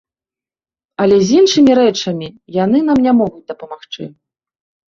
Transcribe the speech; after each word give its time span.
Але 1.03 1.19
з 1.27 1.35
іншымі 1.41 1.71
рэчамі 1.81 2.27
яны 2.63 2.81
нам 2.89 2.99
не 3.07 3.13
могуць 3.19 3.47
дапамагчы. 3.53 4.03